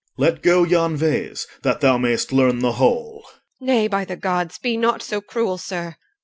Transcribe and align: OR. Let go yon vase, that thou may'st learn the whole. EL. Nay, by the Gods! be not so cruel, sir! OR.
OR. 0.17 0.25
Let 0.25 0.41
go 0.41 0.63
yon 0.63 0.95
vase, 0.97 1.45
that 1.61 1.79
thou 1.81 1.99
may'st 1.99 2.33
learn 2.33 2.57
the 2.61 2.71
whole. 2.71 3.23
EL. 3.61 3.67
Nay, 3.67 3.87
by 3.87 4.03
the 4.03 4.15
Gods! 4.17 4.57
be 4.57 4.75
not 4.75 5.03
so 5.03 5.21
cruel, 5.21 5.59
sir! 5.59 5.83
OR. 5.89 5.95